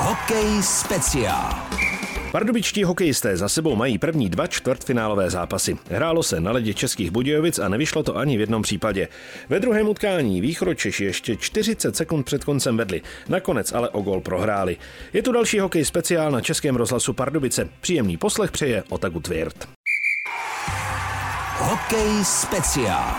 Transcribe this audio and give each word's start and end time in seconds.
Hokej 0.00 0.62
speciál. 0.62 1.54
Pardubičtí 2.32 2.84
hokejisté 2.84 3.36
za 3.36 3.48
sebou 3.48 3.76
mají 3.76 3.98
první 3.98 4.28
dva 4.28 4.46
čtvrtfinálové 4.46 5.30
zápasy. 5.30 5.76
Hrálo 5.90 6.22
se 6.22 6.40
na 6.40 6.52
ledě 6.52 6.74
Českých 6.74 7.10
Budějovic 7.10 7.58
a 7.58 7.68
nevyšlo 7.68 8.02
to 8.02 8.16
ani 8.16 8.36
v 8.36 8.40
jednom 8.40 8.62
případě. 8.62 9.08
Ve 9.48 9.60
druhém 9.60 9.88
utkání 9.88 10.40
Východočeši 10.40 11.04
ještě 11.04 11.36
40 11.36 11.96
sekund 11.96 12.22
před 12.22 12.44
koncem 12.44 12.76
vedli, 12.76 13.02
nakonec 13.28 13.72
ale 13.72 13.88
o 13.88 14.02
gol 14.02 14.20
prohráli. 14.20 14.76
Je 15.12 15.22
tu 15.22 15.32
další 15.32 15.58
hokej 15.58 15.84
speciál 15.84 16.30
na 16.30 16.40
Českém 16.40 16.76
rozhlasu 16.76 17.12
Pardubice. 17.12 17.68
Příjemný 17.80 18.16
poslech 18.16 18.50
přeje 18.50 18.82
Otaku 18.88 19.20
Tvěrt. 19.20 19.68
Hokej 21.58 22.24
speciál. 22.24 23.14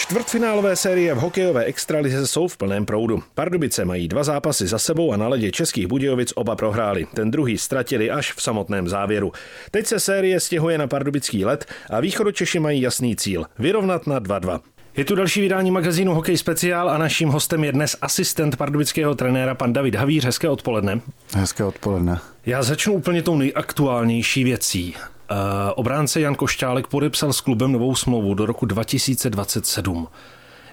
Čtvrtfinálové 0.00 0.76
série 0.76 1.14
v 1.14 1.18
hokejové 1.18 1.64
extralize 1.64 2.26
jsou 2.26 2.48
v 2.48 2.56
plném 2.56 2.86
proudu. 2.86 3.22
Pardubice 3.34 3.84
mají 3.84 4.08
dva 4.08 4.24
zápasy 4.24 4.66
za 4.66 4.78
sebou 4.78 5.12
a 5.12 5.16
na 5.16 5.28
ledě 5.28 5.50
Českých 5.50 5.86
Budějovic 5.86 6.32
oba 6.36 6.56
prohráli. 6.56 7.06
Ten 7.14 7.30
druhý 7.30 7.58
ztratili 7.58 8.10
až 8.10 8.32
v 8.32 8.42
samotném 8.42 8.88
závěru. 8.88 9.32
Teď 9.70 9.86
se 9.86 10.00
série 10.00 10.40
stěhuje 10.40 10.78
na 10.78 10.86
pardubický 10.86 11.44
let 11.44 11.66
a 11.90 12.00
východočeši 12.00 12.58
mají 12.58 12.80
jasný 12.80 13.16
cíl– 13.16 13.44
vyrovnat 13.58 14.06
na 14.06 14.20
2-2. 14.20 14.60
Je 14.96 15.04
tu 15.04 15.14
další 15.14 15.40
vydání 15.40 15.70
magazínu 15.70 16.14
Hokej 16.14 16.36
speciál 16.36 16.90
a 16.90 16.98
naším 16.98 17.28
hostem 17.28 17.64
je 17.64 17.72
dnes 17.72 17.96
asistent 18.02 18.56
pardubického 18.56 19.14
trenéra 19.14 19.54
pan 19.54 19.72
David 19.72 19.94
Havíř. 19.94 20.24
Hezké 20.24 20.48
odpoledne. 20.48 21.00
Hezké 21.34 21.64
odpoledne. 21.64 22.18
Já 22.46 22.62
začnu 22.62 22.92
úplně 22.92 23.22
tou 23.22 23.36
nejaktuálnější 23.36 24.44
věcí. 24.44 24.94
Uh, 25.30 25.36
obránce 25.74 26.20
Jan 26.20 26.34
Košťálek 26.34 26.86
podepsal 26.86 27.32
s 27.32 27.40
klubem 27.40 27.72
novou 27.72 27.94
smlouvu 27.94 28.34
do 28.34 28.46
roku 28.46 28.66
2027. 28.66 30.08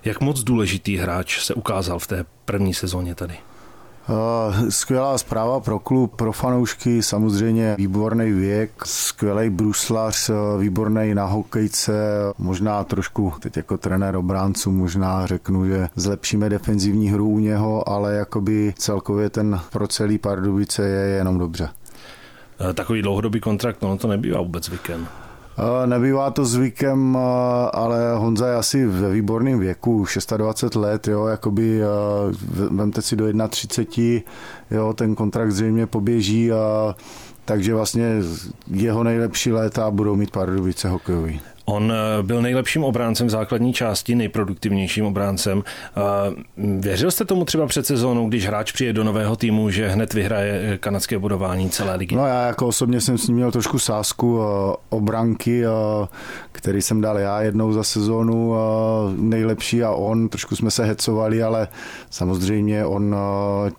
Jak 0.05 0.21
moc 0.21 0.43
důležitý 0.43 0.97
hráč 0.97 1.43
se 1.43 1.53
ukázal 1.53 1.99
v 1.99 2.07
té 2.07 2.25
první 2.45 2.73
sezóně 2.73 3.15
tady? 3.15 3.35
Uh, 4.09 4.69
skvělá 4.69 5.17
zpráva 5.17 5.59
pro 5.59 5.79
klub, 5.79 6.15
pro 6.15 6.31
fanoušky, 6.31 7.03
samozřejmě 7.03 7.75
výborný 7.77 8.31
věk, 8.31 8.71
skvělý 8.85 9.49
bruslař, 9.49 10.29
výborný 10.59 11.15
na 11.15 11.25
hokejce, 11.25 11.93
možná 12.37 12.83
trošku 12.83 13.33
teď 13.39 13.57
jako 13.57 13.77
trenér 13.77 14.15
obránců, 14.15 14.71
možná 14.71 15.27
řeknu, 15.27 15.65
že 15.67 15.89
zlepšíme 15.95 16.49
defenzivní 16.49 17.09
hru 17.09 17.29
u 17.29 17.39
něho, 17.39 17.89
ale 17.89 18.15
jakoby 18.15 18.73
celkově 18.77 19.29
ten 19.29 19.59
pro 19.71 19.87
celý 19.87 20.17
Pardubice 20.17 20.87
je 20.87 21.15
jenom 21.15 21.37
dobře. 21.37 21.69
Eh, 22.59 22.73
takový 22.73 23.01
dlouhodobý 23.01 23.39
kontrakt, 23.39 23.81
no 23.81 23.97
to 23.97 24.07
nebývá 24.07 24.41
vůbec 24.41 24.63
zvykem. 24.63 25.07
Eh, 25.83 25.87
nebývá 25.87 26.31
to 26.31 26.45
zvykem, 26.45 27.17
eh, 27.17 27.69
ale 27.73 28.15
Honza 28.15 28.47
je 28.47 28.55
asi 28.55 28.85
ve 28.85 29.11
výborném 29.11 29.59
věku, 29.59 30.05
26 30.37 30.75
let, 30.75 31.07
jo, 31.07 31.25
jakoby 31.25 31.81
vemte 32.69 33.01
si 33.01 33.15
do 33.15 33.47
31, 33.49 34.21
jo, 34.71 34.93
ten 34.93 35.15
kontrakt 35.15 35.51
zřejmě 35.51 35.85
poběží 35.87 36.51
a 36.51 36.95
takže 37.45 37.73
vlastně 37.73 38.15
jeho 38.71 39.03
nejlepší 39.03 39.51
léta 39.51 39.91
budou 39.91 40.15
mít 40.15 40.31
Pardubice 40.31 40.89
hokejový. 40.89 41.41
On 41.69 41.91
eh, 41.91 42.23
byl 42.23 42.41
nejlepším 42.41 42.83
obráncem 42.83 43.27
v 43.27 43.29
základní 43.29 43.73
části, 43.73 44.15
nejproduktivnějším 44.15 45.05
obráncem. 45.05 45.63
Eh, 45.63 46.01
věřil 46.57 47.11
jste 47.11 47.25
tomu 47.25 47.45
třeba 47.45 47.67
před 47.67 47.85
sezónou, 47.85 48.29
když 48.29 48.47
hráč 48.47 48.71
přijde 48.71 48.93
do 48.93 49.03
nového 49.03 49.35
týmu, 49.35 49.69
že 49.69 49.87
hned 49.87 50.13
vyhraje 50.13 50.61
eh, 50.73 50.77
kanadské 50.77 51.19
budování 51.19 51.69
celé 51.69 51.95
ligy? 51.95 52.15
No 52.15 52.27
já 52.27 52.47
jako 52.47 52.67
osobně 52.67 53.01
jsem 53.01 53.17
s 53.17 53.27
ním 53.27 53.35
měl 53.35 53.51
trošku 53.51 53.79
sásku 53.79 54.39
obranky, 54.89 55.63
který 56.51 56.81
jsem 56.81 57.01
dal 57.01 57.19
já 57.19 57.41
jednou 57.41 57.73
za 57.73 57.83
sezónu 57.83 58.55
nejlepší 59.17 59.83
a 59.83 59.91
on, 59.91 60.29
trošku 60.29 60.55
jsme 60.55 60.71
se 60.71 60.85
hecovali, 60.85 61.43
ale 61.43 61.67
samozřejmě 62.09 62.85
on 62.85 63.15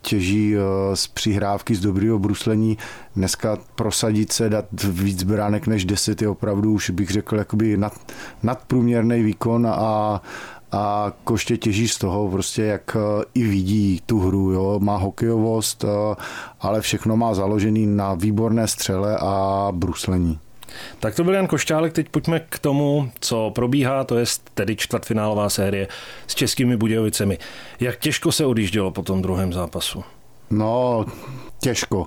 těží 0.01 0.55
z 0.95 1.07
přihrávky, 1.07 1.75
z 1.75 1.81
dobrého 1.81 2.19
bruslení. 2.19 2.79
Dneska 3.19 3.59
prosadit 3.75 4.33
se, 4.33 4.49
dát 4.49 4.65
víc 4.83 5.23
bránek 5.23 5.67
než 5.67 5.85
10 5.85 6.23
je 6.23 6.29
opravdu 6.29 6.73
už 6.73 6.91
bych 6.91 7.11
řekl 7.11 7.37
jakoby 7.37 7.77
nad, 7.77 8.13
nadprůměrný 8.43 9.23
výkon 9.23 9.67
a, 9.67 10.23
a 10.73 11.13
Koště 11.25 11.57
těží 11.57 11.89
z 11.89 11.99
toho, 11.99 12.29
prostě 12.29 12.63
jak 12.63 12.97
eh, 12.97 13.25
i 13.35 13.45
vidí 13.45 14.03
tu 14.07 14.21
hru, 14.21 14.53
jo? 14.53 14.79
má 14.83 14.97
hokejovost, 14.97 15.85
eh, 15.85 16.15
ale 16.61 16.81
všechno 16.81 17.17
má 17.17 17.35
založený 17.35 17.87
na 17.87 18.15
výborné 18.15 18.69
střele 18.69 19.17
a 19.21 19.69
bruslení. 19.73 20.39
Tak 21.01 21.15
to 21.15 21.25
byl 21.25 21.35
Jan 21.35 21.47
Košťálek, 21.47 21.93
teď 21.93 22.09
pojďme 22.09 22.41
k 22.41 22.59
tomu, 22.59 23.11
co 23.21 23.51
probíhá, 23.55 24.05
to 24.05 24.19
je 24.19 24.25
tedy 24.55 24.77
čtvrtfinálová 24.77 25.49
série 25.49 25.89
s 26.27 26.35
českými 26.35 26.77
Budějovicemi. 26.77 27.39
Jak 27.81 27.99
těžko 27.99 28.33
se 28.33 28.47
odjíždělo 28.47 28.91
po 28.91 29.03
tom 29.03 29.23
druhém 29.23 29.53
zápasu? 29.53 30.05
No, 30.51 31.07
těžko 31.61 32.07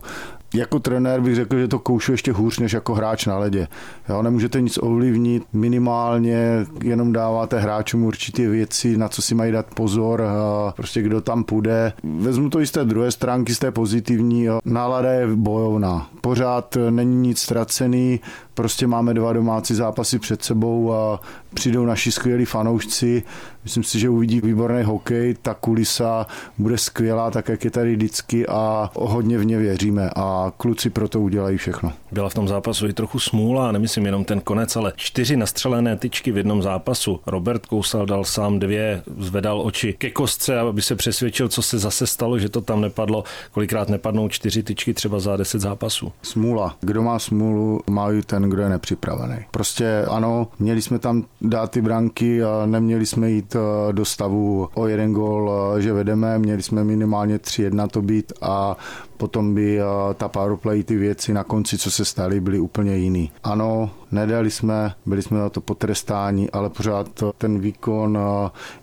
jako 0.55 0.79
trenér 0.79 1.21
bych 1.21 1.35
řekl, 1.35 1.59
že 1.59 1.67
to 1.67 1.79
koušu 1.79 2.11
ještě 2.11 2.31
hůř 2.31 2.59
než 2.59 2.73
jako 2.73 2.93
hráč 2.93 3.25
na 3.25 3.37
ledě. 3.37 3.67
Jo, 4.09 4.21
nemůžete 4.21 4.61
nic 4.61 4.79
ovlivnit, 4.81 5.43
minimálně 5.53 6.65
jenom 6.83 7.13
dáváte 7.13 7.59
hráčům 7.59 8.03
určitě 8.03 8.49
věci, 8.49 8.97
na 8.97 9.09
co 9.09 9.21
si 9.21 9.35
mají 9.35 9.51
dát 9.51 9.65
pozor, 9.75 10.21
a 10.21 10.73
prostě 10.75 11.01
kdo 11.01 11.21
tam 11.21 11.43
půjde. 11.43 11.93
Vezmu 12.03 12.49
to 12.49 12.61
i 12.61 12.67
z 12.67 12.71
té 12.71 12.85
druhé 12.85 13.11
stránky, 13.11 13.55
z 13.55 13.59
té 13.59 13.71
pozitivní. 13.71 14.43
Jo. 14.43 14.59
Nálada 14.65 15.11
je 15.11 15.27
bojovná. 15.35 16.07
Pořád 16.21 16.77
není 16.89 17.15
nic 17.15 17.39
ztracený, 17.39 18.19
prostě 18.61 18.87
máme 18.87 19.13
dva 19.13 19.33
domácí 19.33 19.75
zápasy 19.75 20.19
před 20.19 20.43
sebou 20.43 20.93
a 20.93 21.19
přijdou 21.53 21.85
naši 21.85 22.11
skvělí 22.11 22.45
fanoušci. 22.45 23.23
Myslím 23.63 23.83
si, 23.83 23.99
že 23.99 24.09
uvidí 24.09 24.41
výborný 24.41 24.83
hokej, 24.83 25.35
ta 25.41 25.53
kulisa 25.53 26.27
bude 26.57 26.77
skvělá, 26.77 27.31
tak 27.31 27.49
jak 27.49 27.65
je 27.65 27.71
tady 27.71 27.95
vždycky 27.95 28.47
a 28.47 28.89
hodně 28.95 29.37
v 29.37 29.45
ně 29.45 29.57
věříme 29.57 30.09
a 30.15 30.51
kluci 30.57 30.89
pro 30.89 31.07
to 31.07 31.19
udělají 31.19 31.57
všechno. 31.57 31.93
Byla 32.11 32.29
v 32.29 32.33
tom 32.33 32.47
zápasu 32.47 32.87
i 32.87 32.93
trochu 32.93 33.19
smůla, 33.19 33.71
nemyslím 33.71 34.05
jenom 34.05 34.25
ten 34.25 34.39
konec, 34.39 34.75
ale 34.75 34.93
čtyři 34.95 35.37
nastřelené 35.37 35.97
tyčky 35.97 36.31
v 36.31 36.37
jednom 36.37 36.61
zápasu. 36.61 37.19
Robert 37.25 37.65
Kousal 37.65 38.05
dal 38.05 38.23
sám 38.23 38.59
dvě, 38.59 39.03
zvedal 39.17 39.61
oči 39.61 39.93
ke 39.93 40.11
kostce, 40.11 40.59
aby 40.59 40.81
se 40.81 40.95
přesvědčil, 40.95 41.49
co 41.49 41.61
se 41.61 41.79
zase 41.79 42.07
stalo, 42.07 42.39
že 42.39 42.49
to 42.49 42.61
tam 42.61 42.81
nepadlo. 42.81 43.23
Kolikrát 43.51 43.89
nepadnou 43.89 44.29
čtyři 44.29 44.63
tyčky 44.63 44.93
třeba 44.93 45.19
za 45.19 45.37
deset 45.37 45.61
zápasů. 45.61 46.11
Smůla. 46.21 46.75
Kdo 46.81 47.01
má 47.01 47.19
smůlu, 47.19 47.81
má 47.89 48.07
ten, 48.25 48.49
kdo 48.51 48.61
je 48.61 48.69
nepřipravený. 48.69 49.35
Prostě 49.51 50.05
ano, 50.09 50.47
měli 50.59 50.81
jsme 50.81 50.99
tam 50.99 51.25
dát 51.41 51.71
ty 51.71 51.81
branky 51.81 52.43
a 52.43 52.65
neměli 52.65 53.05
jsme 53.05 53.31
jít 53.31 53.55
eh, 53.55 53.93
do 53.93 54.05
stavu 54.05 54.69
o 54.73 54.87
jeden 54.87 55.13
gol, 55.13 55.51
eh, 55.77 55.81
že 55.81 55.93
vedeme, 55.93 56.39
měli 56.39 56.63
jsme 56.63 56.83
minimálně 56.83 57.37
3-1 57.37 57.87
to 57.87 58.01
být 58.01 58.33
a 58.41 58.77
potom 59.17 59.55
by 59.55 59.79
eh, 59.79 59.83
ta 60.13 60.27
powerplay, 60.27 60.83
ty 60.83 60.95
věci 60.95 61.33
na 61.33 61.43
konci, 61.43 61.77
co 61.77 61.91
se 61.91 62.05
staly, 62.05 62.39
byly 62.39 62.59
úplně 62.59 62.95
jiný. 62.97 63.31
Ano, 63.43 63.89
nedali 64.11 64.51
jsme, 64.51 64.93
byli 65.05 65.21
jsme 65.21 65.39
na 65.39 65.49
to 65.49 65.61
potrestáni, 65.61 66.49
ale 66.49 66.69
pořád 66.69 67.23
ten 67.37 67.59
výkon 67.59 68.19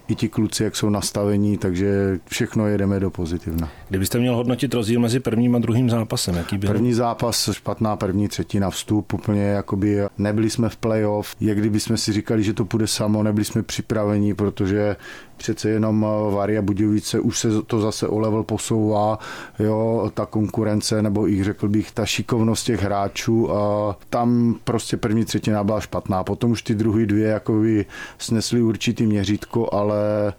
i 0.09 0.15
ti 0.15 0.29
kluci, 0.29 0.65
jak 0.65 0.77
jsou 0.77 0.89
nastavení, 0.91 1.59
takže 1.59 2.19
všechno 2.27 2.67
jedeme 2.67 3.01
do 3.01 3.11
pozitivna. 3.11 3.69
Kdybyste 3.89 4.19
měl 4.19 4.37
hodnotit 4.37 4.75
rozdíl 4.75 5.01
mezi 5.01 5.21
prvním 5.21 5.57
a 5.57 5.59
druhým 5.59 5.91
zápasem, 5.91 6.35
jaký 6.35 6.59
byl? 6.59 6.71
První 6.71 6.93
zápas, 6.95 7.51
špatná 7.53 7.97
první 7.97 8.29
třetina 8.29 8.71
vstup, 8.71 9.13
úplně 9.13 9.43
jakoby 9.43 10.01
nebyli 10.19 10.51
jsme 10.51 10.69
v 10.69 10.77
playoff, 10.77 11.35
jak 11.41 11.59
kdyby 11.59 11.81
jsme 11.81 11.97
si 11.97 12.13
říkali, 12.13 12.43
že 12.43 12.53
to 12.53 12.65
půjde 12.65 12.87
samo, 12.87 13.23
nebyli 13.23 13.45
jsme 13.45 13.63
připraveni, 13.63 14.35
protože 14.35 14.97
přece 15.37 15.71
jenom 15.71 16.07
Varia 16.31 16.63
Budějovice 16.63 17.21
už 17.21 17.39
se 17.39 17.63
to 17.63 17.81
zase 17.81 18.09
o 18.09 18.19
level 18.19 18.43
posouvá, 18.43 19.19
jo, 19.59 20.11
ta 20.15 20.27
konkurence, 20.27 21.03
nebo 21.03 21.29
i 21.29 21.45
řekl 21.45 21.69
bych, 21.69 21.93
ta 21.93 22.07
šikovnost 22.07 22.67
těch 22.67 22.83
hráčů, 22.83 23.53
a 23.53 23.97
tam 24.11 24.57
prostě 24.65 24.97
první 24.97 25.18
třetina 25.25 25.65
byla 25.65 25.81
špatná, 25.81 26.25
potom 26.25 26.51
už 26.51 26.63
ty 26.63 26.75
druhé 26.75 27.07
dvě 27.07 27.29
jakoby 27.29 27.87
snesly 28.19 28.63
určitý 28.63 29.07
měřítko, 29.07 29.69
ale 29.73 30.33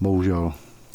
bohužel. 0.00 0.52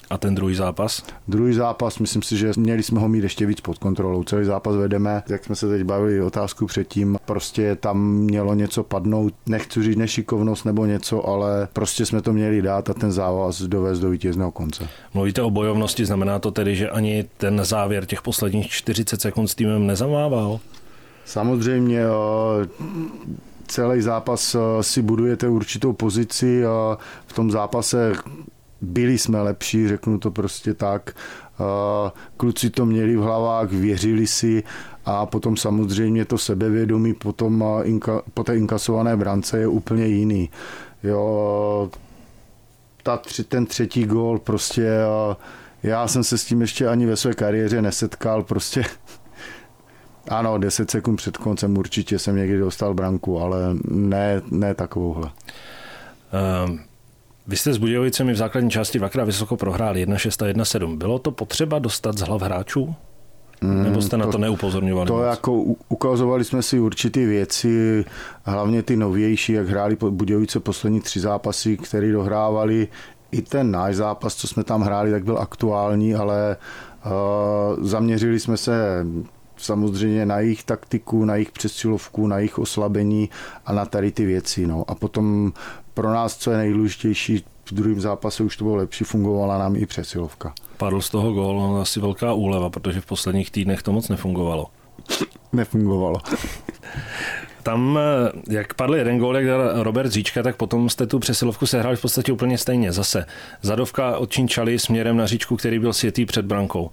A 0.10 0.18
ten 0.18 0.36
druhý 0.36 0.56
zápas? 0.56 1.04
Druhý 1.28 1.54
zápas, 1.54 2.00
myslím 2.00 2.22
si, 2.22 2.38
že 2.38 2.52
měli 2.58 2.84
jsme 2.84 3.00
ho 3.00 3.10
mít 3.10 3.24
ještě 3.24 3.46
víc 3.46 3.62
pod 3.62 3.78
kontrolou. 3.78 4.24
Celý 4.24 4.46
zápas 4.46 4.76
vedeme, 4.76 5.24
jak 5.30 5.44
jsme 5.44 5.56
se 5.56 5.70
teď 5.70 5.84
bavili 5.84 6.22
otázku 6.22 6.66
předtím, 6.66 7.18
prostě 7.26 7.76
tam 7.76 8.12
mělo 8.12 8.54
něco 8.54 8.84
padnout, 8.84 9.34
nechci 9.46 9.84
říct 9.84 9.98
nešikovnost 9.98 10.66
nebo 10.66 10.86
něco, 10.86 11.28
ale 11.28 11.68
prostě 11.74 12.06
jsme 12.06 12.22
to 12.22 12.34
měli 12.34 12.62
dát 12.62 12.90
a 12.90 12.94
ten 12.94 13.12
závaz 13.12 13.62
dovést 13.62 14.02
do 14.02 14.10
vítězného 14.10 14.52
konce. 14.52 14.88
Mluvíte 15.14 15.42
o 15.42 15.50
bojovnosti, 15.50 16.06
znamená 16.06 16.40
to 16.40 16.52
tedy, 16.52 16.76
že 16.76 16.90
ani 16.90 17.26
ten 17.38 17.66
závěr 17.66 18.06
těch 18.06 18.22
posledních 18.22 18.70
40 18.70 19.22
sekund 19.22 19.48
s 19.48 19.56
týmem 19.56 19.88
nezamával? 19.88 20.60
Samozřejmě 21.28 22.04
celý 23.68 24.02
zápas 24.02 24.56
si 24.82 25.02
budujete 25.02 25.48
určitou 25.48 25.94
pozici 25.94 26.66
a 26.66 26.98
v 27.28 27.34
tom 27.34 27.52
zápase 27.52 28.14
byli 28.82 29.18
jsme 29.18 29.42
lepší, 29.42 29.88
řeknu 29.88 30.20
to 30.20 30.32
prostě 30.32 30.74
tak. 30.74 31.16
Kluci 32.38 32.70
to 32.70 32.86
měli 32.86 33.18
v 33.18 33.22
hlavách, 33.22 33.72
věřili 33.72 34.28
si 34.28 34.64
a 35.06 35.26
potom 35.26 35.58
samozřejmě 35.58 36.26
to 36.26 36.38
sebevědomí 36.38 37.14
potom 37.14 37.66
po 38.34 38.44
té 38.44 38.58
inkasované 38.58 39.18
brance 39.18 39.60
je 39.60 39.68
úplně 39.68 40.06
jiný. 40.06 40.50
Jo, 41.04 41.90
ta, 43.04 43.22
ten 43.48 43.66
třetí 43.66 44.06
gól 44.06 44.40
prostě 44.40 45.00
Já 45.84 46.08
jsem 46.08 46.24
se 46.24 46.38
s 46.38 46.46
tím 46.46 46.62
ještě 46.62 46.88
ani 46.88 47.06
ve 47.06 47.16
své 47.16 47.34
kariéře 47.34 47.82
nesetkal, 47.82 48.44
prostě 48.44 48.84
ano, 50.30 50.58
10 50.58 50.92
sekund 50.92 51.16
před 51.16 51.38
koncem 51.38 51.78
určitě 51.78 52.20
jsem 52.20 52.36
někdy 52.36 52.60
dostal 52.60 52.94
branku, 52.94 53.40
ale 53.40 53.60
ne, 53.92 54.42
ne 54.52 54.74
takovouhle. 54.74 55.30
Um, 56.66 56.80
vy 57.48 57.58
jste 57.58 57.74
s 57.74 57.78
Budějovicemi 57.78 58.34
v 58.34 58.38
základní 58.38 58.70
části 58.70 59.00
dvakrát 59.00 59.24
vysoko 59.24 59.58
prohráli 59.58 60.08
1-6 60.08 60.46
a 60.46 60.54
1-7. 60.54 60.98
Bylo 60.98 61.20
to 61.20 61.32
potřeba 61.32 61.80
dostat 61.80 62.18
z 62.18 62.22
hlav 62.22 62.42
hráčů? 62.42 62.96
Mm, 63.62 63.84
Nebo 63.84 64.02
jste 64.02 64.10
to, 64.10 64.18
na 64.18 64.28
to 64.28 64.38
neupozorňovali? 64.38 65.08
To 65.08 65.14
moc? 65.14 65.26
jako 65.26 65.54
ukazovali 65.90 66.44
jsme 66.44 66.62
si 66.62 66.80
určité 66.80 67.26
věci, 67.26 68.06
hlavně 68.44 68.84
ty 68.84 68.96
novější, 68.96 69.54
jak 69.54 69.68
hráli 69.68 69.98
Budějovice 70.10 70.60
poslední 70.60 71.02
tři 71.02 71.20
zápasy, 71.20 71.78
které 71.78 72.12
dohrávali. 72.12 72.88
I 73.32 73.42
ten 73.42 73.72
náš 73.72 73.96
zápas, 73.96 74.36
co 74.36 74.48
jsme 74.48 74.64
tam 74.64 74.82
hráli, 74.82 75.12
tak 75.12 75.24
byl 75.24 75.38
aktuální, 75.38 76.16
ale 76.16 76.58
uh, 77.06 77.86
zaměřili 77.86 78.40
jsme 78.40 78.58
se 78.58 79.06
samozřejmě 79.58 80.26
na 80.26 80.40
jejich 80.40 80.64
taktiku, 80.64 81.26
na 81.26 81.36
jejich 81.36 81.52
přesilovku, 81.52 82.28
na 82.28 82.38
jejich 82.38 82.60
oslabení 82.60 83.30
a 83.66 83.74
na 83.74 83.86
tady 83.86 84.12
ty 84.12 84.26
věci. 84.26 84.68
No. 84.68 84.86
A 84.88 84.96
potom 84.96 85.54
pro 85.94 86.14
nás, 86.14 86.38
co 86.38 86.52
je 86.52 86.58
nejdůležitější, 86.58 87.44
v 87.66 87.74
druhém 87.74 88.02
zápase 88.02 88.44
už 88.44 88.58
to 88.58 88.64
bylo 88.64 88.76
lepší, 88.76 89.04
fungovala 89.04 89.58
nám 89.58 89.76
i 89.76 89.86
přesilovka. 89.86 90.54
Padl 90.78 91.02
z 91.02 91.10
toho 91.10 91.34
gól, 91.34 91.60
no 91.60 91.82
asi 91.82 92.00
velká 92.00 92.34
úleva, 92.34 92.70
protože 92.70 93.02
v 93.02 93.06
posledních 93.06 93.52
týdnech 93.52 93.84
to 93.84 93.92
moc 93.92 94.10
nefungovalo. 94.10 94.68
Nefungovalo. 95.54 96.22
Tam, 97.64 98.00
jak 98.50 98.74
padl 98.74 98.96
jeden 98.96 99.20
gól, 99.20 99.38
jak 99.38 99.46
dal 99.46 99.84
Robert 99.84 100.12
Říčka, 100.12 100.44
tak 100.44 100.56
potom 100.56 100.90
jste 100.90 101.08
tu 101.08 101.20
přesilovku 101.20 101.66
sehráli 101.66 101.96
v 101.96 102.02
podstatě 102.02 102.32
úplně 102.32 102.58
stejně. 102.58 102.92
Zase 102.92 103.26
zadovka 103.62 104.18
od 104.18 104.32
Činčali 104.32 104.80
směrem 104.80 105.18
na 105.18 105.28
Říčku, 105.28 105.58
který 105.58 105.80
byl 105.80 105.94
světý 105.94 106.26
před 106.26 106.46
brankou. 106.46 106.92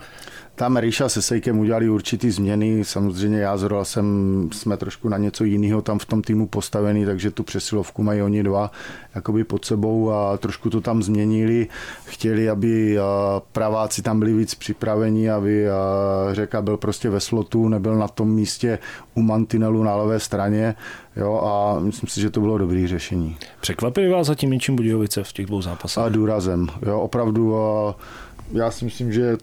Tam 0.57 0.77
Ríša 0.77 1.09
se 1.09 1.23
Sejkem 1.23 1.59
udělali 1.59 1.89
určitý 1.89 2.31
změny, 2.31 2.85
samozřejmě 2.85 3.39
já 3.39 3.57
zrovna 3.57 3.85
jsem, 3.85 4.49
jsme 4.53 4.77
trošku 4.77 5.09
na 5.09 5.19
něco 5.19 5.45
jiného 5.45 5.83
tam 5.83 5.99
v 5.99 6.07
tom 6.07 6.23
týmu 6.23 6.47
postavený, 6.47 7.05
takže 7.05 7.31
tu 7.31 7.43
přesilovku 7.43 8.03
mají 8.03 8.23
oni 8.23 8.43
dva 8.43 8.71
jakoby 9.15 9.45
pod 9.45 9.65
sebou 9.65 10.11
a 10.11 10.37
trošku 10.37 10.71
to 10.71 10.81
tam 10.81 11.03
změnili. 11.03 11.69
Chtěli, 12.05 12.51
aby 12.51 12.99
praváci 13.53 14.03
tam 14.03 14.19
byli 14.19 14.33
víc 14.35 14.55
připraveni, 14.55 15.31
aby 15.31 15.67
Řeka 16.33 16.63
byl 16.63 16.77
prostě 16.77 17.11
ve 17.11 17.21
slotu, 17.21 17.69
nebyl 17.69 17.97
na 17.97 18.09
tom 18.09 18.31
místě 18.31 18.79
u 19.15 19.23
mantinelu 19.23 19.83
na 19.83 19.97
levé 19.97 20.21
straně, 20.21 20.75
Jo, 21.17 21.41
a 21.45 21.81
myslím 21.81 22.09
si, 22.09 22.21
že 22.21 22.31
to 22.31 22.41
bylo 22.41 22.59
dobré 22.59 22.89
řešení. 22.89 23.37
Překvapili 23.61 24.09
vás 24.09 24.27
zatím 24.27 24.51
něčím 24.51 24.77
Budějovice 24.77 25.25
v 25.25 25.33
těch 25.33 25.47
dvou 25.47 25.63
zápasech? 25.63 26.05
A 26.05 26.09
důrazem. 26.09 26.67
Jo, 26.87 27.01
opravdu 27.01 27.55
já 28.53 28.71
si 28.71 28.85
myslím, 28.85 29.13
že 29.13 29.37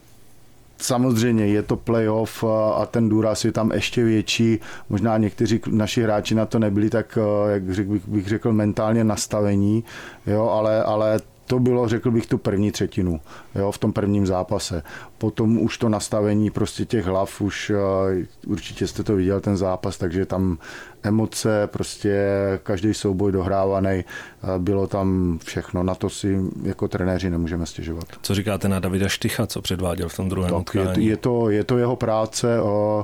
Samozřejmě 0.82 1.48
je 1.48 1.64
to 1.64 1.76
playoff 1.76 2.44
a 2.76 2.86
ten 2.86 3.10
důraz 3.10 3.46
je 3.46 3.52
tam 3.52 3.72
ještě 3.72 4.04
větší. 4.04 4.60
Možná 4.90 5.18
někteří 5.18 5.62
naši 5.70 6.04
hráči 6.04 6.36
na 6.36 6.46
to 6.46 6.60
nebyli 6.60 6.90
tak, 6.90 7.18
eh, 7.18 7.52
jak 7.52 7.64
bych, 7.64 8.08
bych 8.08 8.28
řekl, 8.28 8.54
mentálně 8.54 9.04
nastavení, 9.04 9.84
jo, 10.28 10.50
ale, 10.50 10.84
ale 10.84 11.20
to 11.52 11.60
bylo, 11.60 11.88
řekl 11.88 12.12
bych, 12.12 12.26
tu 12.26 12.38
první 12.38 12.72
třetinu 12.72 13.20
jo, 13.56 13.72
v 13.72 13.78
tom 13.78 13.94
prvním 13.94 14.26
zápase. 14.26 14.84
Potom 15.18 15.58
už 15.58 15.78
to 15.78 15.90
nastavení 15.90 16.50
prostě 16.50 16.86
těch 16.86 17.06
hlav, 17.06 17.42
už 17.42 17.70
uh, 17.70 18.52
určitě 18.52 18.88
jste 18.88 19.04
to 19.04 19.16
viděl, 19.16 19.42
ten 19.42 19.58
zápas, 19.58 19.98
takže 19.98 20.26
tam 20.26 20.58
emoce, 21.04 21.68
prostě 21.68 22.26
každý 22.64 22.94
souboj 22.94 23.32
dohrávaný, 23.32 24.04
uh, 24.44 24.50
bylo 24.64 24.88
tam 24.88 25.40
všechno. 25.46 25.84
Na 25.84 25.96
to 25.96 26.10
si 26.10 26.40
jako 26.64 26.88
trenéři 26.88 27.30
nemůžeme 27.30 27.66
stěžovat. 27.66 28.06
Co 28.22 28.36
říkáte 28.36 28.70
na 28.70 28.80
Davida 28.80 29.08
Štycha, 29.08 29.48
co 29.48 29.62
předváděl 29.62 30.10
v 30.10 30.16
tom 30.16 30.30
druhém 30.30 30.64
tak 30.64 30.76
je, 30.76 31.04
je, 31.04 31.18
to, 31.18 31.50
je 31.50 31.64
to 31.64 31.78
jeho 31.78 31.96
práce. 31.96 32.62
Uh, 32.62 33.04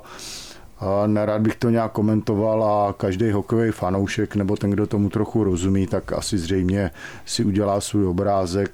Nerad 1.08 1.42
bych 1.42 1.56
to 1.56 1.70
nějak 1.70 1.92
komentoval 1.92 2.64
a 2.64 2.94
každý 2.94 3.32
hokejový 3.32 3.72
fanoušek 3.72 4.36
nebo 4.36 4.56
ten, 4.56 4.70
kdo 4.70 4.88
tomu 4.88 5.10
trochu 5.10 5.44
rozumí, 5.44 5.88
tak 5.88 6.14
asi 6.14 6.38
zřejmě 6.38 6.92
si 7.26 7.44
udělá 7.44 7.82
svůj 7.82 8.08
obrázek. 8.08 8.72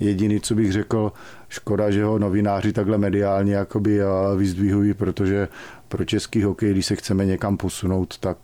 Jediný, 0.00 0.40
co 0.40 0.54
bych 0.54 0.72
řekl, 0.72 1.12
škoda, 1.48 1.90
že 1.90 2.04
ho 2.04 2.18
novináři 2.18 2.72
takhle 2.72 2.98
mediálně 2.98 3.54
jakoby 3.54 4.00
vyzdvihují, 4.36 4.94
protože 4.94 5.48
pro 5.88 6.04
český 6.04 6.42
hokej, 6.42 6.70
když 6.70 6.86
se 6.86 6.96
chceme 6.96 7.24
někam 7.24 7.56
posunout, 7.56 8.18
tak 8.18 8.38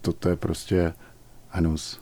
toto 0.00 0.28
je 0.28 0.36
prostě 0.36 0.92
hnus. 1.48 2.00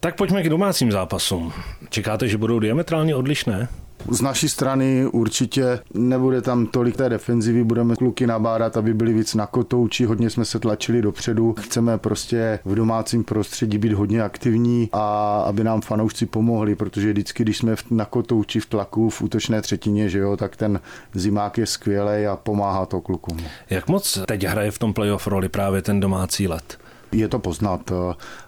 Tak 0.00 0.16
pojďme 0.16 0.42
k 0.42 0.48
domácím 0.48 0.92
zápasům. 0.92 1.52
Čekáte, 1.88 2.28
že 2.28 2.38
budou 2.38 2.58
diametrálně 2.58 3.14
odlišné? 3.14 3.68
Z 4.10 4.20
naší 4.20 4.48
strany 4.48 5.06
určitě 5.06 5.80
nebude 5.94 6.42
tam 6.42 6.66
tolik 6.66 6.96
té 6.96 7.08
defenzivy, 7.08 7.64
budeme 7.64 7.96
kluky 7.96 8.26
nabádat, 8.26 8.76
aby 8.76 8.94
byli 8.94 9.12
víc 9.12 9.34
na 9.34 9.46
kotouči, 9.46 10.04
hodně 10.04 10.30
jsme 10.30 10.44
se 10.44 10.58
tlačili 10.58 11.02
dopředu. 11.02 11.54
Chceme 11.60 11.98
prostě 11.98 12.58
v 12.64 12.74
domácím 12.74 13.24
prostředí 13.24 13.78
být 13.78 13.92
hodně 13.92 14.22
aktivní 14.22 14.88
a 14.92 15.38
aby 15.46 15.64
nám 15.64 15.80
fanoušci 15.80 16.26
pomohli, 16.26 16.74
protože 16.74 17.10
vždycky, 17.12 17.42
když 17.42 17.58
jsme 17.58 17.74
na 17.90 18.04
kotouči 18.04 18.60
v 18.60 18.66
tlaku 18.66 19.10
v 19.10 19.22
útočné 19.22 19.62
třetině, 19.62 20.08
že 20.08 20.18
jo, 20.18 20.36
tak 20.36 20.56
ten 20.56 20.80
zimák 21.14 21.58
je 21.58 21.66
skvělý 21.66 22.26
a 22.26 22.36
pomáhá 22.36 22.86
to 22.86 23.00
klukům. 23.00 23.38
Jak 23.70 23.88
moc 23.88 24.18
teď 24.26 24.44
hraje 24.44 24.70
v 24.70 24.78
tom 24.78 24.94
playoff 24.94 25.26
roli 25.26 25.48
právě 25.48 25.82
ten 25.82 26.00
domácí 26.00 26.48
let? 26.48 26.78
Je 27.12 27.28
to 27.28 27.38
poznat. 27.38 27.92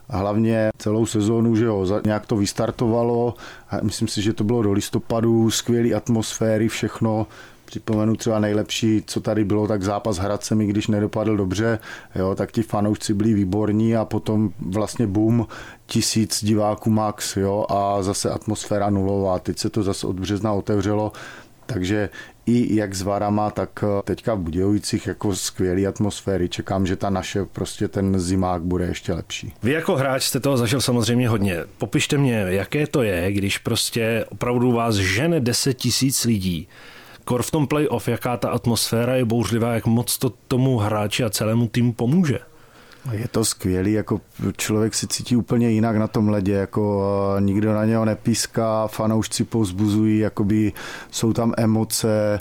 Hlavně 0.09 0.71
celou 0.79 1.07
sezónu, 1.07 1.57
že 1.57 1.65
jo, 1.65 2.01
nějak 2.05 2.27
to 2.27 2.37
vystartovalo. 2.37 3.35
Myslím 3.83 4.09
si, 4.09 4.23
že 4.23 4.33
to 4.33 4.45
bylo 4.45 4.62
do 4.62 4.73
listopadu, 4.73 5.51
skvělé 5.51 5.95
atmosféry, 5.95 6.69
všechno. 6.69 7.27
Připomenu 7.65 8.17
třeba 8.17 8.39
nejlepší, 8.39 9.03
co 9.07 9.21
tady 9.21 9.45
bylo, 9.45 9.67
tak 9.67 9.83
zápas 9.83 10.17
s 10.17 10.19
Hradcemi, 10.19 10.67
když 10.67 10.87
nedopadl 10.87 11.37
dobře, 11.37 11.79
jo, 12.15 12.35
tak 12.35 12.53
ti 12.53 12.62
fanoušci 12.62 13.15
byli 13.15 13.35
výborní 13.35 13.97
a 13.97 14.05
potom 14.05 14.51
vlastně 14.61 15.06
boom, 15.06 15.47
tisíc 15.87 16.45
diváků 16.45 16.91
max, 16.91 17.37
jo, 17.37 17.67
a 17.69 18.03
zase 18.03 18.31
atmosféra 18.31 18.91
nulová. 18.91 19.39
Teď 19.39 19.59
se 19.59 19.71
to 19.71 19.83
zase 19.83 20.06
od 20.06 20.21
března 20.21 20.53
otevřelo, 20.53 21.13
takže 21.67 22.09
i 22.47 22.77
jak 22.77 22.95
s 22.95 23.03
Varama, 23.03 23.51
tak 23.51 23.85
eh, 23.85 24.03
teďka 24.05 24.35
v 24.35 24.39
Budějovicích 24.39 25.07
jako 25.07 25.37
skvělý 25.37 25.87
atmosféry. 25.87 26.49
Čekám, 26.49 26.87
že 26.87 26.97
ta 26.97 27.11
naše 27.11 27.45
prostě 27.45 27.89
ten 27.89 28.21
zimák 28.21 28.63
bude 28.63 28.85
ještě 28.85 29.13
lepší. 29.13 29.53
Vy 29.63 29.73
jako 29.73 29.97
hráč 29.97 30.25
jste 30.25 30.41
toho 30.41 30.57
zažil 30.57 30.81
samozřejmě 30.81 31.29
hodně. 31.29 31.57
Popište 31.79 32.19
mě, 32.19 32.45
jaké 32.49 32.87
to 32.87 33.03
je, 33.03 33.33
když 33.33 33.59
prostě 33.59 34.25
opravdu 34.29 34.73
vás 34.73 34.95
žene 34.95 35.41
10 35.41 35.75
tisíc 35.75 36.25
lidí. 36.25 36.69
Kor 37.25 37.43
v 37.43 37.51
tom 37.51 37.67
playoff, 37.67 38.09
jaká 38.09 38.37
ta 38.37 38.51
atmosféra 38.51 39.15
je 39.15 39.25
bouřlivá, 39.25 39.75
jak 39.75 39.87
moc 39.87 40.19
to 40.19 40.31
tomu 40.31 40.79
hráči 40.79 41.25
a 41.25 41.31
celému 41.31 41.69
týmu 41.69 41.93
pomůže. 41.93 42.39
Je 43.13 43.29
to 43.29 43.45
skvělý, 43.45 43.93
jako 43.93 44.21
člověk 44.57 44.95
si 44.95 45.07
cítí 45.07 45.37
úplně 45.37 45.71
jinak 45.71 45.97
na 45.97 46.07
tom 46.07 46.29
ledě, 46.29 46.53
jako 46.53 47.07
nikdo 47.41 47.75
na 47.75 47.85
něho 47.85 48.05
nepíská, 48.05 48.87
fanoušci 48.87 49.45
povzbuzují, 49.45 50.19
jakoby 50.19 50.73
jsou 51.11 51.33
tam 51.33 51.55
emoce, 51.57 52.41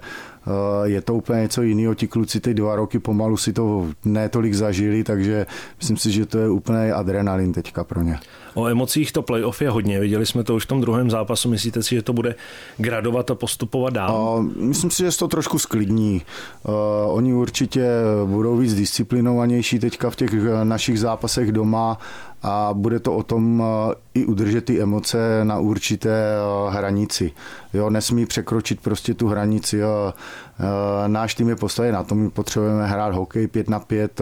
je 0.83 1.01
to 1.01 1.15
úplně 1.15 1.41
něco 1.41 1.61
jiného. 1.61 1.95
Ti 1.95 2.07
kluci 2.07 2.39
ty 2.39 2.53
dva 2.53 2.75
roky 2.75 2.99
pomalu 2.99 3.37
si 3.37 3.53
to 3.53 3.87
netolik 4.05 4.53
zažili, 4.53 5.03
takže 5.03 5.45
myslím 5.77 5.97
si, 5.97 6.11
že 6.11 6.25
to 6.25 6.37
je 6.37 6.49
úplně 6.49 6.93
adrenalin 6.93 7.53
teďka 7.53 7.83
pro 7.83 8.01
ně. 8.01 8.19
O 8.53 8.67
emocích 8.67 9.11
to 9.11 9.21
playoff 9.21 9.61
je 9.61 9.69
hodně. 9.69 9.99
Viděli 9.99 10.25
jsme 10.25 10.43
to 10.43 10.55
už 10.55 10.63
v 10.63 10.67
tom 10.67 10.81
druhém 10.81 11.09
zápasu. 11.09 11.49
Myslíte 11.49 11.83
si, 11.83 11.95
že 11.95 12.01
to 12.01 12.13
bude 12.13 12.35
gradovat 12.77 13.31
a 13.31 13.35
postupovat 13.35 13.93
dál? 13.93 14.15
Uh, 14.15 14.45
myslím 14.63 14.91
si, 14.91 15.03
že 15.03 15.11
se 15.11 15.19
to 15.19 15.27
trošku 15.27 15.59
sklidní. 15.59 16.21
Uh, 16.63 16.73
oni 17.07 17.33
určitě 17.33 17.89
budou 18.25 18.57
víc 18.57 18.75
disciplinovanější 18.75 19.79
teďka 19.79 20.09
v 20.09 20.15
těch 20.15 20.31
našich 20.63 20.99
zápasech 20.99 21.51
doma 21.51 21.97
a 22.43 22.69
bude 22.73 22.99
to 22.99 23.15
o 23.15 23.23
tom 23.23 23.59
uh, 23.59 23.67
i 24.13 24.25
udržet 24.25 24.65
ty 24.65 24.81
emoce 24.81 25.39
na 25.43 25.59
určité 25.59 26.35
uh, 26.39 26.73
hranici. 26.73 27.31
Jo, 27.73 27.89
nesmí 27.89 28.25
překročit 28.25 28.81
prostě 28.81 29.13
tu 29.13 29.27
hranici. 29.27 29.77
Jo. 29.77 30.13
Uh, 30.59 31.07
náš 31.07 31.35
tým 31.35 31.49
je 31.49 31.55
postaven 31.55 31.93
na 31.93 32.03
tom, 32.03 32.17
my 32.17 32.29
potřebujeme 32.29 32.87
hrát 32.87 33.13
hokej 33.13 33.47
5 33.47 33.69
na 33.69 33.79
5, 33.79 34.21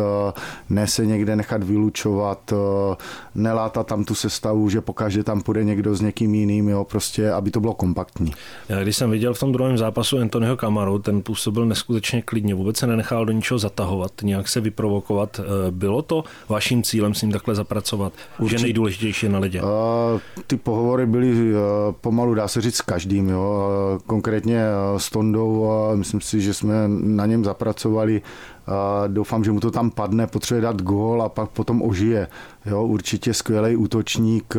ne 0.70 0.88
se 0.88 1.06
někde 1.06 1.36
nechat 1.36 1.64
vylučovat, 1.64 2.54
nelátat 3.36 3.88
tam 3.88 4.04
tu 4.04 4.16
sestavu, 4.16 4.70
že 4.70 4.82
pokaždé 4.82 5.24
tam 5.24 5.42
půjde 5.42 5.64
někdo 5.64 5.96
s 5.96 6.02
někým 6.02 6.36
jiným, 6.36 6.70
jo, 6.70 6.84
prostě, 6.84 7.32
aby 7.32 7.52
to 7.52 7.60
bylo 7.60 7.74
kompaktní. 7.74 8.34
Já 8.70 8.84
když 8.84 8.96
jsem 8.96 9.12
viděl 9.12 9.34
v 9.34 9.40
tom 9.40 9.52
druhém 9.52 9.78
zápasu 9.78 10.18
Anthonyho 10.20 10.58
Kamaru, 10.58 11.00
ten 11.00 11.22
působil 11.22 11.66
neskutečně 11.66 12.22
klidně, 12.22 12.56
vůbec 12.56 12.78
se 12.78 12.88
nenechal 12.88 13.26
do 13.26 13.34
ničeho 13.34 13.58
zatahovat, 13.58 14.12
nějak 14.24 14.48
se 14.48 14.62
vyprovokovat. 14.62 15.40
Bylo 15.72 16.02
to 16.02 16.24
vaším 16.50 16.84
cílem 16.84 17.14
s 17.14 17.22
ním 17.22 17.32
takhle 17.32 17.56
zapracovat? 17.56 18.14
Určitě. 18.40 18.60
Že 18.60 18.64
nejdůležitější 18.64 19.30
na 19.30 19.40
ledě? 19.40 19.62
Uh, 19.62 19.70
ty 20.48 20.58
pohovory 20.58 21.06
byly 21.06 21.54
uh, 21.54 21.60
pomalu, 22.02 22.34
dá 22.34 22.48
se 22.48 22.62
říct, 22.62 22.76
s 22.76 22.82
každým. 22.82 23.30
Jo. 23.30 24.00
Konkrétně 24.06 24.64
uh, 24.92 24.98
s 24.98 25.10
Tondou, 25.10 25.60
uh, 25.60 25.98
myslím 25.98 26.22
si, 26.28 26.42
že 26.42 26.54
jsme 26.54 26.74
na 26.88 27.26
něm 27.26 27.46
zapracovali 27.46 28.22
doufám, 29.08 29.44
že 29.44 29.52
mu 29.52 29.60
to 29.60 29.72
tam 29.72 29.92
padne, 29.92 30.28
potřebuje 30.28 30.62
dát 30.62 30.82
gól 30.82 31.22
a 31.22 31.30
pak 31.30 31.50
potom 31.50 31.82
ožije. 31.82 32.28
Jo, 32.66 32.84
určitě 32.84 33.34
skvělý 33.34 33.76
útočník, 33.76 34.56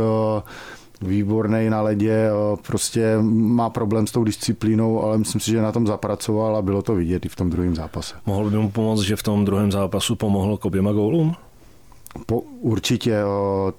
výborný 1.02 1.70
na 1.70 1.82
ledě, 1.82 2.30
prostě 2.66 3.18
má 3.22 3.70
problém 3.70 4.06
s 4.06 4.12
tou 4.12 4.24
disciplínou, 4.24 5.02
ale 5.02 5.18
myslím 5.18 5.40
si, 5.40 5.50
že 5.50 5.62
na 5.62 5.72
tom 5.72 5.86
zapracoval 5.86 6.56
a 6.56 6.62
bylo 6.62 6.82
to 6.82 6.94
vidět 6.94 7.26
i 7.26 7.28
v 7.28 7.36
tom 7.36 7.50
druhém 7.50 7.76
zápase. 7.76 8.14
Mohl 8.26 8.50
by 8.50 8.56
mu 8.56 8.70
pomoct, 8.70 9.00
že 9.00 9.16
v 9.16 9.22
tom 9.22 9.44
druhém 9.44 9.72
zápasu 9.72 10.16
pomohl 10.16 10.56
k 10.56 10.64
oběma 10.64 10.92
gólům? 10.92 11.34
Po, 12.26 12.40
určitě. 12.60 13.16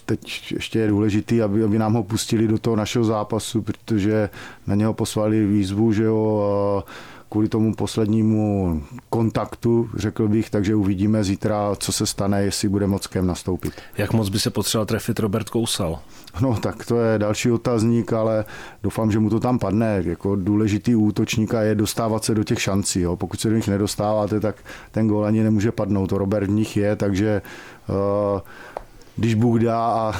Teď 0.05 0.51
ještě 0.51 0.79
je 0.79 0.87
důležité, 0.87 1.43
aby, 1.43 1.63
aby 1.63 1.79
nám 1.79 1.93
ho 1.93 2.03
pustili 2.03 2.47
do 2.47 2.57
toho 2.57 2.75
našeho 2.75 3.05
zápasu, 3.05 3.61
protože 3.61 4.29
na 4.67 4.75
něho 4.75 4.93
poslali 4.93 5.45
výzvu, 5.45 5.93
že 5.93 6.03
jo, 6.03 6.83
kvůli 7.29 7.49
tomu 7.49 7.73
poslednímu 7.73 8.83
kontaktu, 9.09 9.89
řekl 9.97 10.27
bych, 10.27 10.49
takže 10.49 10.75
uvidíme 10.75 11.23
zítra, 11.23 11.75
co 11.75 11.91
se 11.91 12.05
stane, 12.05 12.43
jestli 12.43 12.69
bude 12.69 12.87
moc 12.87 13.07
kem 13.07 13.27
nastoupit. 13.27 13.73
Jak 13.97 14.13
moc 14.13 14.29
by 14.29 14.39
se 14.39 14.49
potřeboval 14.49 14.85
trefit 14.85 15.19
Robert 15.19 15.49
Kousal? 15.49 15.99
No 16.41 16.57
tak 16.57 16.85
to 16.85 16.99
je 16.99 17.19
další 17.19 17.51
otazník, 17.51 18.13
ale 18.13 18.45
doufám, 18.83 19.11
že 19.11 19.19
mu 19.19 19.29
to 19.29 19.39
tam 19.39 19.59
padne. 19.59 20.03
Jako 20.05 20.35
důležitý 20.35 20.95
útočníka 20.95 21.61
je 21.61 21.75
dostávat 21.75 22.23
se 22.23 22.35
do 22.35 22.43
těch 22.43 22.61
šancí. 22.61 23.01
Jo. 23.01 23.15
Pokud 23.15 23.39
se 23.39 23.49
do 23.49 23.55
nich 23.55 23.67
nedostáváte, 23.67 24.39
tak 24.39 24.55
ten 24.91 25.07
gól 25.07 25.25
ani 25.25 25.43
nemůže 25.43 25.71
padnout. 25.71 26.09
To 26.09 26.17
Robert 26.17 26.47
v 26.47 26.51
nich 26.51 26.77
je, 26.77 26.95
takže 26.95 27.41
uh, 27.89 28.39
když 29.15 29.33
Bůh 29.33 29.59
dá 29.59 29.85
a, 29.85 30.13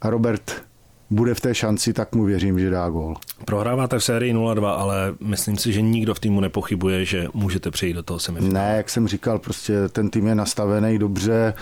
a 0.00 0.10
Robert 0.10 0.67
bude 1.10 1.34
v 1.34 1.40
té 1.40 1.54
šanci, 1.54 1.92
tak 1.92 2.14
mu 2.14 2.24
věřím, 2.24 2.58
že 2.58 2.70
dá 2.70 2.88
gól. 2.88 3.16
Prohráváte 3.44 3.98
v 3.98 4.04
sérii 4.04 4.34
0-2, 4.34 4.66
ale 4.66 5.14
myslím 5.20 5.56
si, 5.56 5.72
že 5.72 5.82
nikdo 5.82 6.14
v 6.14 6.20
týmu 6.20 6.40
nepochybuje, 6.40 7.04
že 7.04 7.26
můžete 7.34 7.70
přejít 7.70 7.92
do 7.92 8.02
toho 8.02 8.18
semifinále. 8.18 8.68
Ne, 8.68 8.76
jak 8.76 8.90
jsem 8.90 9.08
říkal, 9.08 9.38
prostě 9.38 9.88
ten 9.88 10.10
tým 10.10 10.26
je 10.26 10.34
nastavený 10.34 10.98
dobře, 10.98 11.54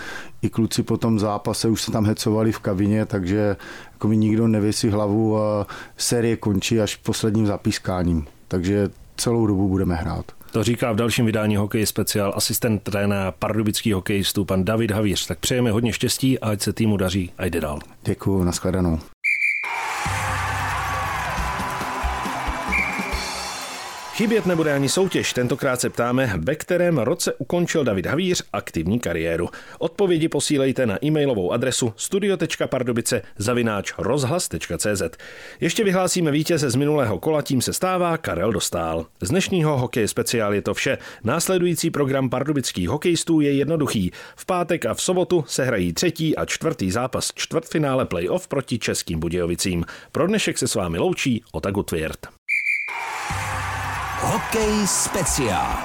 i 0.43 0.49
kluci 0.49 0.83
po 0.83 0.97
tom 0.97 1.19
zápase 1.19 1.69
už 1.69 1.83
se 1.83 1.93
tam 1.93 2.07
hecovali 2.07 2.53
v 2.53 2.59
kabině, 2.59 3.07
takže 3.07 3.57
jako 3.93 4.09
mi 4.09 4.17
nikdo 4.17 4.49
nevěsí 4.49 4.89
hlavu 4.89 5.39
a 5.39 5.67
série 5.97 6.37
končí 6.37 6.81
až 6.81 6.97
posledním 6.97 7.47
zapískáním. 7.47 8.27
Takže 8.49 8.89
celou 9.17 9.47
dobu 9.47 9.69
budeme 9.69 9.95
hrát. 9.95 10.25
To 10.51 10.65
říká 10.65 10.93
v 10.93 10.97
dalším 10.97 11.27
vydání 11.27 11.57
Hokej 11.57 11.87
speciál 11.87 12.33
asistent 12.37 12.83
trenéra 12.83 13.33
pardubických 13.33 13.95
hokejistů 13.95 14.45
pan 14.45 14.65
David 14.65 14.91
Havíř. 14.91 15.27
Tak 15.27 15.39
přejeme 15.39 15.71
hodně 15.71 15.93
štěstí 15.93 16.39
a 16.39 16.51
ať 16.51 16.61
se 16.61 16.73
týmu 16.73 16.97
daří 16.97 17.33
a 17.39 17.45
jde 17.45 17.61
dál. 17.61 17.79
Děkuji, 18.05 18.45
nashledanou. 18.45 18.99
Chybět 24.17 24.47
nebude 24.47 24.75
ani 24.75 24.89
soutěž, 24.89 25.33
tentokrát 25.33 25.81
se 25.81 25.91
ptáme, 25.91 26.33
ve 26.39 26.55
kterém 26.55 26.99
roce 26.99 27.35
ukončil 27.35 27.85
David 27.85 28.07
Havíř 28.07 28.43
aktivní 28.53 29.01
kariéru. 29.01 29.49
Odpovědi 29.79 30.29
posílejte 30.29 30.87
na 30.87 31.05
e-mailovou 31.05 31.53
adresu 31.53 31.93
studio.pardubice 31.97 33.23
zavináč 33.39 33.93
rozhlas.cz. 33.99 35.03
Ještě 35.61 35.85
vyhlásíme 35.85 36.31
vítěze 36.31 36.71
z 36.71 36.75
minulého 36.75 37.19
kola, 37.19 37.43
tím 37.43 37.63
se 37.63 37.73
stává 37.73 38.17
Karel 38.17 38.53
Dostál. 38.53 39.07
Z 39.21 39.29
dnešního 39.29 39.79
hokej 39.79 40.09
speciál 40.09 40.55
je 40.55 40.63
to 40.63 40.75
vše. 40.75 40.99
Následující 41.25 41.91
program 41.91 42.31
pardubických 42.31 42.89
hokejistů 42.89 43.41
je 43.41 43.53
jednoduchý. 43.53 44.13
V 44.37 44.47
pátek 44.47 44.87
a 44.87 44.95
v 44.95 45.03
sobotu 45.03 45.45
se 45.49 45.65
hrají 45.65 45.93
třetí 45.93 46.37
a 46.37 46.45
čtvrtý 46.45 46.91
zápas 46.91 47.33
čtvrtfinále 47.35 48.05
playoff 48.05 48.49
proti 48.49 48.79
Českým 48.79 49.21
Budějovicím. 49.21 49.85
Pro 50.13 50.27
dnešek 50.27 50.59
se 50.59 50.69
s 50.69 50.75
vámi 50.75 50.99
loučí 50.99 51.45
Otagu 51.53 51.83
Tvěrt. 51.83 52.36
Hokej 54.27 54.87
speciál. 54.87 55.79